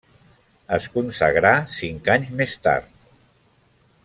Es 0.77 0.87
consagrà 0.95 1.51
cinc 1.75 2.11
anys 2.17 2.35
més 2.41 2.57
tard. 2.65 2.91